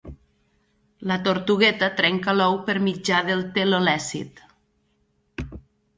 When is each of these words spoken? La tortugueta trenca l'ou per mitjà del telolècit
La 1.11 1.17
tortugueta 1.27 1.89
trenca 2.01 2.35
l'ou 2.39 2.57
per 2.71 2.77
mitjà 2.89 3.21
del 3.29 3.47
telolècit 3.59 4.45